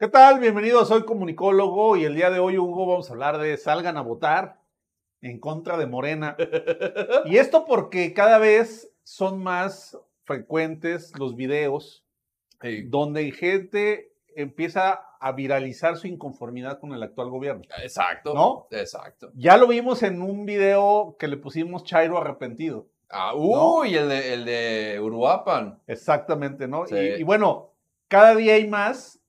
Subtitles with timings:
[0.00, 0.40] ¿Qué tal?
[0.40, 4.00] Bienvenidos, soy comunicólogo y el día de hoy, Hugo, vamos a hablar de salgan a
[4.00, 4.58] votar
[5.20, 6.38] en contra de Morena.
[7.26, 12.02] Y esto porque cada vez son más frecuentes los videos
[12.86, 17.64] donde gente empieza a viralizar su inconformidad con el actual gobierno.
[17.82, 18.32] Exacto.
[18.32, 18.68] ¿No?
[18.70, 19.30] Exacto.
[19.34, 22.86] Ya lo vimos en un video que le pusimos Chairo arrepentido.
[23.10, 25.78] Ah, uy, el, de, el de Uruapan.
[25.86, 26.86] Exactamente, ¿no?
[26.86, 26.96] Sí.
[26.96, 27.74] Y, y bueno,
[28.08, 29.19] cada día hay más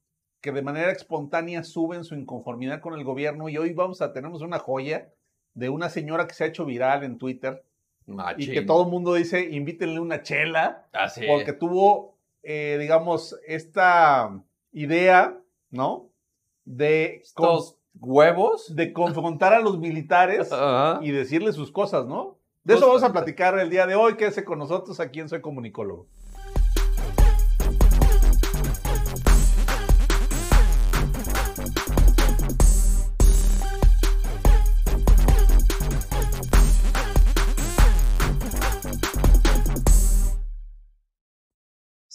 [0.41, 4.41] que de manera espontánea suben su inconformidad con el gobierno y hoy vamos a tenemos
[4.41, 5.13] una joya
[5.53, 7.63] de una señora que se ha hecho viral en Twitter
[8.07, 8.49] Machín.
[8.49, 11.21] y que todo el mundo dice invítenle una chela Así.
[11.27, 14.41] porque tuvo, eh, digamos, esta
[14.71, 15.37] idea,
[15.69, 16.09] ¿no?
[16.65, 18.75] De, Estos huevos.
[18.75, 20.49] de confrontar a los militares
[21.01, 22.37] y decirles sus cosas, ¿no?
[22.63, 24.15] De eso vamos a platicar el día de hoy.
[24.15, 26.07] Quédese con nosotros aquí en Soy Comunicólogo.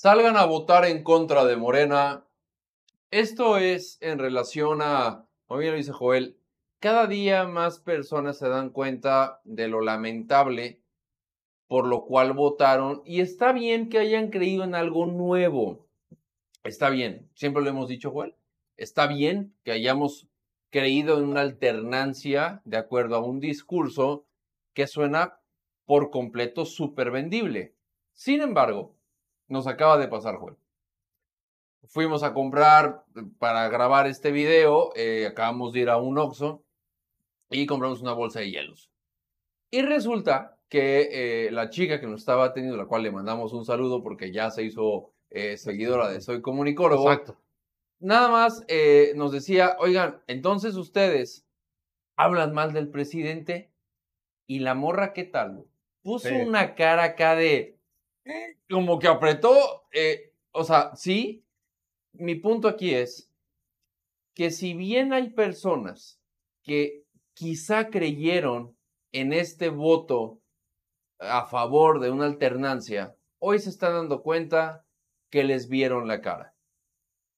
[0.07, 2.25] Salgan a votar en contra de Morena.
[3.11, 6.39] Esto es en relación a, como bien lo dice Joel,
[6.79, 10.81] cada día más personas se dan cuenta de lo lamentable
[11.67, 15.89] por lo cual votaron y está bien que hayan creído en algo nuevo.
[16.63, 18.37] Está bien, siempre lo hemos dicho, Joel.
[18.77, 20.29] Está bien que hayamos
[20.71, 24.25] creído en una alternancia de acuerdo a un discurso
[24.73, 25.41] que suena
[25.85, 27.75] por completo súper vendible.
[28.13, 28.95] Sin embargo,
[29.49, 30.57] nos acaba de pasar, Joel.
[31.89, 36.65] Fuimos a comprar eh, para grabar este video, eh, acabamos de ir a un Oxxo
[37.51, 38.91] y compramos una bolsa de hielos.
[39.71, 43.65] Y resulta que eh, la chica que nos estaba atendiendo, la cual le mandamos un
[43.65, 47.41] saludo porque ya se hizo eh, seguidora de Soy Comunicólogo, Exacto.
[48.01, 48.65] nada más
[49.15, 51.47] nos decía, oigan, entonces ustedes
[52.17, 53.71] hablan mal del presidente
[54.49, 55.65] y la morra, ¿qué tal?
[56.03, 56.35] Puso Sí.
[56.35, 57.76] una cara acá de,
[58.69, 61.45] como que apretó, eh, o sea, sí,
[62.13, 63.33] mi punto aquí es
[64.35, 66.21] que si bien hay personas
[66.63, 67.05] que
[67.35, 68.77] quizá creyeron
[69.13, 70.41] en este voto
[71.19, 74.85] a favor de una alternancia, hoy se están dando cuenta
[75.31, 76.57] que les vieron la cara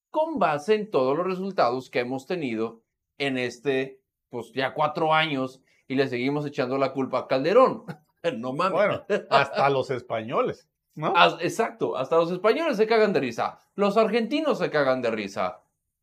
[0.09, 2.81] con base en todos los resultados que hemos tenido
[3.17, 7.85] en este, pues ya cuatro años y le seguimos echando la culpa a Calderón.
[8.37, 8.73] no mames.
[8.73, 11.13] Bueno, hasta los españoles, ¿no?
[11.39, 15.61] Exacto, hasta los españoles se cagan de risa, los argentinos se cagan de risa.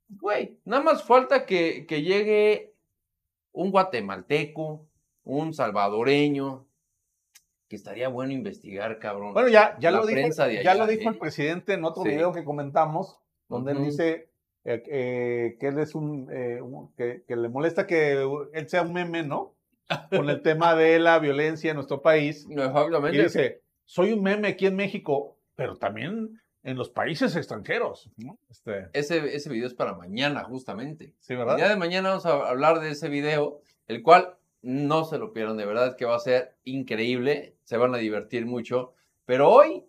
[0.09, 2.75] Güey, nada más falta que, que llegue
[3.53, 4.87] un guatemalteco,
[5.25, 6.67] un salvadoreño,
[7.69, 9.33] que estaría bueno investigar, cabrón.
[9.35, 10.29] Bueno, ya, ya La lo dijo,
[10.63, 11.13] ya lo dijo ¿eh?
[11.13, 12.11] el presidente en otro Sí.
[12.11, 14.29] video que comentamos, donde él dice
[14.65, 18.13] eh, eh, que él es un, eh, un- que, que le molesta que
[18.53, 19.55] él sea un meme, ¿no?
[20.11, 22.47] Con el tema de la violencia en nuestro país.
[23.13, 28.11] Y dice, soy un meme aquí en México, pero también en los países extranjeros.
[28.17, 28.39] ¿no?
[28.51, 31.15] Este, ese, ese video es para mañana, justamente.
[31.21, 31.57] sí, El ¿verdad?
[31.57, 35.57] día de mañana vamos a hablar de ese video, el cual no se lo pierdan,
[35.57, 38.95] de verdad que va a ser increíble, se van a divertir mucho,
[39.25, 39.85] pero hoy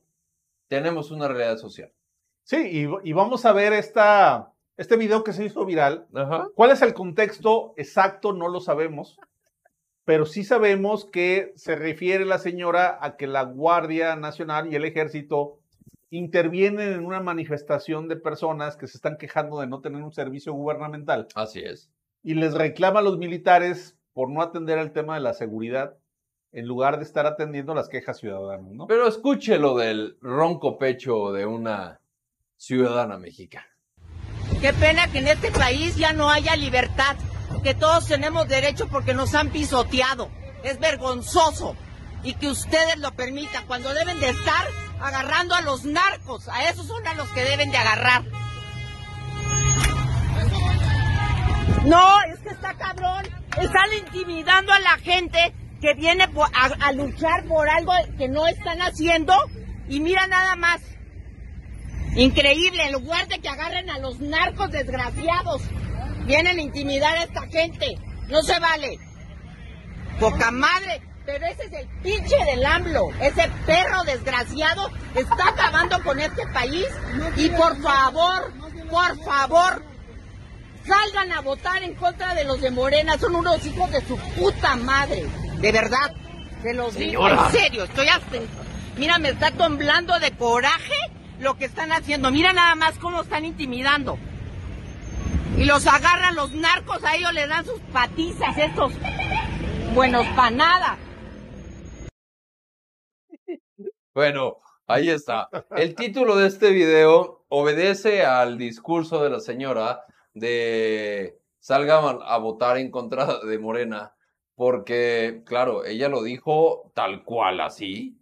[0.68, 1.92] tenemos una realidad social.
[2.44, 6.08] Sí, y, y vamos a ver esta, este video que se hizo viral.
[6.14, 6.48] Ajá.
[6.56, 8.34] ¿Cuál es el contexto exacto?
[8.34, 9.20] No lo sabemos,
[10.08, 14.86] pero sí sabemos que se refiere la señora a que la Guardia Nacional y el
[14.86, 15.60] Ejército
[16.10, 20.54] intervienen en una manifestación de personas que se están quejando de no tener un servicio
[20.54, 21.92] gubernamental Así es.
[22.24, 25.98] y les reclama a los militares por no atender el tema de la seguridad
[26.54, 28.88] en lugar de estar atendiendo las quejas ciudadanas, ¿no?
[28.88, 32.00] Pero escuche lo del ronco pecho de una
[32.56, 33.68] ciudadana mexicana.
[34.62, 37.18] Qué pena que en este país ya no haya libertad,
[37.64, 40.30] que todos tenemos derecho porque nos han pisoteado.
[40.64, 41.76] Es vergonzoso
[42.24, 44.68] y que ustedes lo permitan cuando deben de estar
[45.00, 46.48] agarrando a los narcos.
[46.50, 48.24] A esos son a los que deben de agarrar.
[51.86, 53.26] No, es que está cabrón.
[53.58, 58.82] Están intimidando a la gente que viene a, a luchar por algo que no están
[58.82, 59.34] haciendo.
[59.88, 60.82] Y mira nada más.
[62.16, 65.62] Increíble, en lugar de que agarren a los narcos desgraciados,
[66.28, 67.98] vienen a intimidar a esta gente.
[68.28, 69.00] No se vale.
[70.20, 71.02] Poca madre.
[71.26, 73.10] Pero ese es el pinche del AMLO.
[73.20, 76.86] Ese perro desgraciado está acabando con este país.
[77.36, 78.54] Y por favor,
[78.90, 79.84] por favor,
[80.86, 83.18] salgan a votar en contra de los de Morena.
[83.18, 85.26] Son unos hijos de su puta madre.
[85.60, 86.14] De verdad.
[86.62, 87.46] Se los digo Señora.
[87.48, 87.84] en serio.
[87.84, 88.38] Estoy hasta...
[88.98, 90.96] Mira, me está temblando de coraje
[91.40, 92.32] lo que están haciendo.
[92.32, 94.18] Mira nada más cómo están intimidando.
[95.58, 98.94] Y los agarran los narcos, a ellos le dan sus patizas estos
[99.96, 100.98] buenos para nada.
[104.14, 105.50] Bueno, ahí está.
[105.72, 110.06] El título de este video obedece al discurso de la señora
[110.36, 114.16] de salgan a votar en contra de Morena,
[114.54, 118.22] porque, claro, ella lo dijo tal cual así.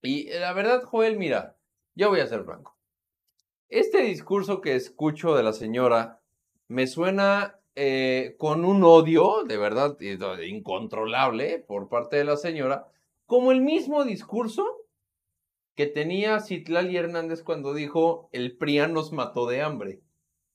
[0.00, 1.58] Y la verdad, Joel, mira,
[1.94, 2.78] yo voy a ser franco.
[3.68, 6.22] Este discurso que escucho de la señora
[6.68, 12.88] me suena eh, con un odio, de verdad, incontrolable por parte de la señora,
[13.26, 14.64] como el mismo discurso
[15.74, 20.00] que tenía Citlali Hernández cuando dijo el PRIAN nos mató de hambre.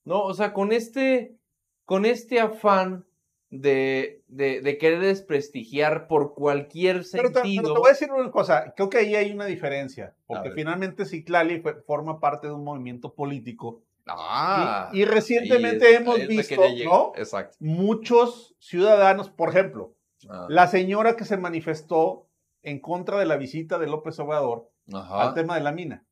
[0.04, 0.22] ¿No?
[0.22, 1.38] O sea, con este,
[1.86, 3.06] con este afán
[3.48, 7.62] de, de, querer desprestigiar por cualquier sentido.
[7.62, 11.06] Pero te, voy a decir una cosa, creo que ahí hay una diferencia, porque finalmente
[11.06, 13.82] Citlali forma parte de un movimiento político.
[14.06, 17.12] Ah, y, recientemente hemos visto ¿no?
[17.58, 19.94] muchos ciudadanos, por ejemplo,
[20.28, 20.46] ah.
[20.50, 22.28] la señora que se manifestó
[22.62, 26.06] en contra de la visita de López Obrador, al tema de la mina.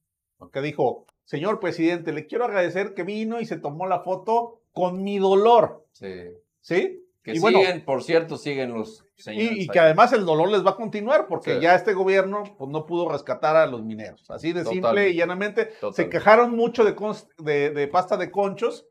[0.52, 5.02] Que dijo, señor presidente, le quiero agradecer que vino y se tomó la foto con
[5.02, 5.86] mi dolor.
[5.92, 6.30] Sí.
[6.60, 7.04] ¿Sí?
[7.22, 9.52] Que siguen, por cierto, siguen los señores.
[9.52, 12.84] Y, que además el dolor les va a continuar porque ya este gobierno pues, no
[12.84, 14.28] pudo rescatar a los mineros.
[14.28, 15.70] Así de simple y llanamente.
[15.92, 18.86] Se quejaron mucho de, de, pasta de conchos,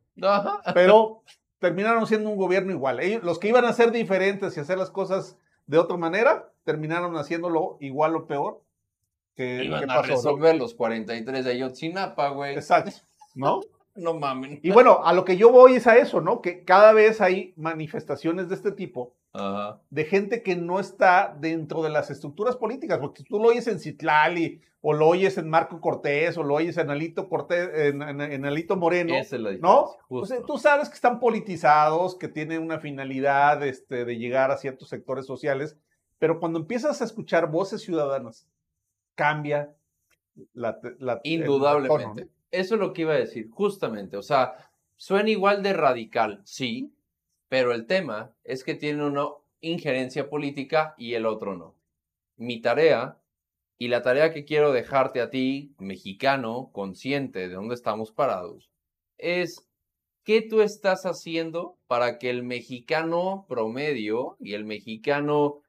[0.74, 1.24] pero
[1.60, 3.02] terminaron siendo un gobierno igual.
[3.02, 5.38] Ellos, los que iban a ser diferentes y hacer las cosas
[5.68, 8.62] de otra manera, terminaron haciéndolo igual o peor
[9.36, 12.56] que, Iban a resolver los 43 de Ayotzinapa, güey.
[12.56, 12.92] Exacto,
[13.36, 13.62] ¿no?
[13.96, 14.60] no mamen.
[14.64, 16.42] Y bueno, a lo que yo voy es a eso, ¿no?
[16.42, 19.14] Que cada vez hay manifestaciones de este tipo
[19.90, 23.80] de gente que no está dentro de las estructuras políticas, porque tú lo oyes en
[23.80, 28.02] Citlali, o lo oyes en Marco Cortés, o lo oyes en Alito Cortés, en,
[28.46, 29.14] Alito Moreno,
[29.60, 29.92] ¿no?
[30.46, 35.26] tú sabes que están politizados, que tienen una finalidad este, de llegar a ciertos sectores
[35.26, 35.78] sociales,
[36.20, 38.48] pero cuando empiezas a escuchar voces ciudadanas
[39.16, 39.74] cambia
[40.54, 40.80] la...
[41.24, 42.28] Indudablemente.
[42.52, 44.18] Eso es lo que iba a decir, justamente.
[44.18, 46.94] O sea, suena igual de radical, sí,
[47.50, 49.28] pero el tema es que tiene una
[49.62, 51.76] injerencia política y el otro no.
[52.38, 53.18] Mi tarea
[53.78, 58.70] y la tarea que quiero dejarte a ti, mexicano, consciente de dónde estamos parados,
[59.18, 59.68] es
[60.24, 65.62] qué tú estás haciendo para que el mexicano promedio y el mexicano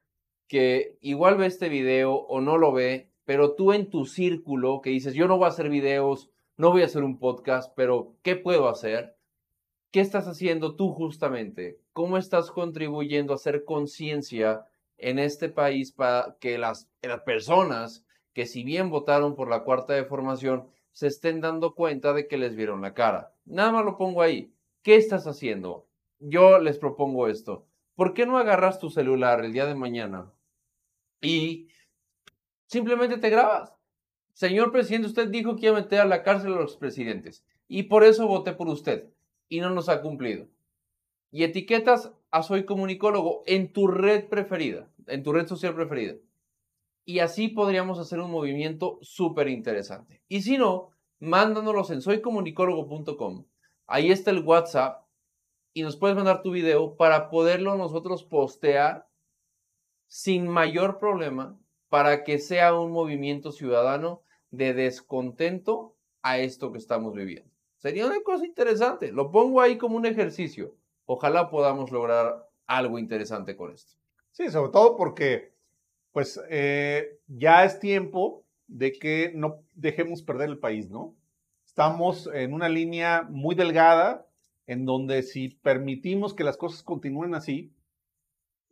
[0.47, 4.91] que igual ve este video o no lo ve, pero tú en tu círculo que
[4.91, 8.35] dices, yo no voy a hacer videos, no voy a hacer un podcast, pero ¿qué
[8.35, 9.17] puedo hacer?
[9.91, 11.79] ¿Qué estás haciendo tú justamente?
[11.93, 14.65] ¿Cómo estás contribuyendo a hacer conciencia
[14.97, 16.89] en este país para que las,
[17.25, 22.27] personas que si bien votaron por la cuarta de formación, se estén dando cuenta de
[22.27, 23.33] que les vieron la cara?
[23.45, 24.53] Nada más lo pongo ahí.
[24.81, 25.87] ¿Qué estás haciendo?
[26.19, 27.65] Yo les propongo esto.
[27.95, 30.31] ¿Por qué no agarras tu celular el día de mañana
[31.21, 31.67] y
[32.73, 33.71] Simplemente te grabas.
[34.33, 37.83] Señor presidente, usted dijo que iba a meter a la cárcel a los presidentes y
[37.83, 39.09] por eso voté por usted
[39.47, 40.47] y no nos ha cumplido.
[41.31, 46.15] Y etiquetas a Soy Comunicólogo en tu red preferida, en tu red social preferida.
[47.05, 50.21] Y así podríamos hacer un movimiento súper interesante.
[50.27, 50.89] Y si no,
[51.19, 53.45] mándanos en soycomunicólogo.com.
[53.87, 55.05] Ahí está el WhatsApp
[55.73, 59.07] y nos puedes mandar tu video para poderlo nosotros postear
[60.07, 61.59] sin mayor problema
[61.93, 67.51] para que sea un movimiento ciudadano de descontento a esto que estamos viviendo.
[67.77, 69.11] Sería una cosa interesante.
[69.11, 70.75] Lo pongo ahí como un ejercicio.
[71.05, 73.93] Ojalá podamos lograr algo interesante con esto.
[74.31, 75.53] Sí, sobre todo porque
[76.11, 81.13] pues eh, ya es tiempo de que no dejemos perder el país, ¿no?
[81.63, 84.25] Estamos en una línea muy delgada
[84.65, 87.71] en donde si permitimos que las cosas continúen así,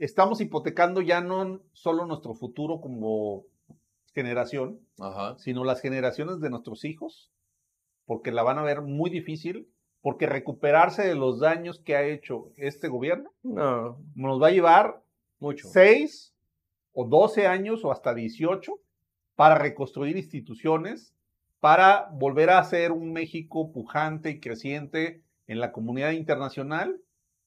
[0.01, 3.45] estamos hipotecando ya no solo nuestro futuro como
[4.13, 4.79] generación,
[5.37, 7.31] sino las generaciones de nuestros hijos,
[8.05, 9.69] porque la van a ver muy difícil,
[10.01, 14.01] porque recuperarse de los daños que ha hecho este gobierno no.
[14.15, 15.03] nos va a llevar
[15.39, 15.67] mucho.
[15.69, 16.33] 6
[16.93, 18.73] o 12 años o hasta 18
[19.35, 21.13] para reconstruir instituciones,
[21.59, 26.99] para volver a ser un México pujante y creciente en la comunidad internacional,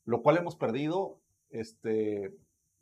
[0.04, 1.18] lo cual hemos perdido
[1.50, 2.32] este,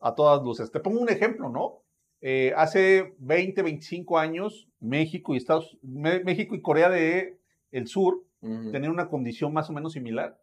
[0.02, 0.70] a todas luces.
[0.70, 1.82] Te pongo un ejemplo, ¿no?
[2.20, 7.38] Eh, hace 20, 25 años, México y Estados México y Corea del
[7.70, 10.36] el Sur tenían una condición más o menos similar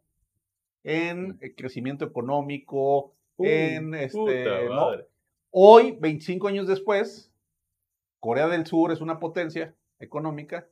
[0.84, 4.46] en crecimiento económico, en este,
[5.52, 7.32] Hoy, 25 años después,
[8.20, 10.68] Corea del Sur es una potencia económica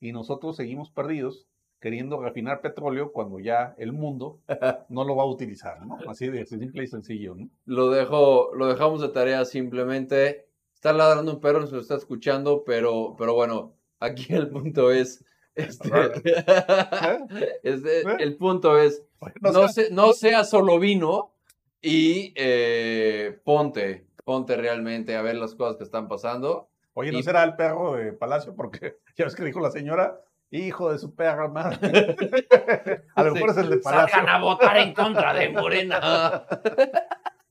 [0.00, 1.46] y nosotros seguimos perdidos
[1.82, 4.38] queriendo refinar petróleo cuando ya el mundo
[4.88, 5.98] no lo va a utilizar, ¿no?
[6.08, 7.50] Así de simple y sencillo, ¿no?
[7.66, 10.46] Lo, dejo, lo dejamos de tarea simplemente.
[10.74, 14.90] Está ladrando un perro, no se lo está escuchando, pero, pero bueno, aquí el punto
[14.90, 15.22] es.
[15.54, 15.90] Este,
[17.62, 18.04] este, ¿Eh?
[18.20, 19.04] el punto es,
[19.40, 21.34] no, se- no sea solo vino
[21.80, 26.68] y eh, ponte, ponte realmente a ver las cosas que están pasando.
[26.94, 28.54] Oye, ¿no Y- será el perro de Palacio?
[28.54, 30.20] Porque ya ves que dijo la señora,
[30.52, 31.80] hijo de su perra madre.
[33.14, 34.08] a lo mejor es el de Palacio.
[34.16, 36.46] Salgan a votar en contra de Morena.